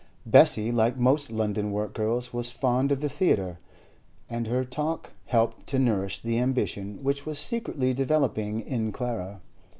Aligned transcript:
Bessie, 0.25 0.71
like 0.71 0.97
most 0.97 1.31
London 1.31 1.71
work 1.71 1.93
girls, 1.93 2.33
was 2.33 2.49
fond 2.49 2.91
of 2.91 3.01
the 3.01 3.07
theatre, 3.07 3.59
and 4.27 4.47
her 4.47 4.65
talk 4.65 5.11
helped 5.25 5.67
to 5.67 5.77
nourish 5.77 6.19
the 6.21 6.39
ambition 6.39 7.03
which 7.03 7.27
was 7.27 7.37
secretly 7.37 7.93
developing 7.93 8.61
in 8.61 8.91
Clara. 8.91 9.41